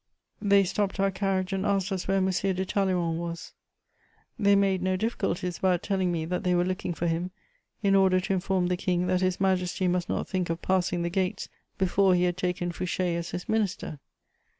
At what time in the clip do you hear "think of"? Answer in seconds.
10.27-10.59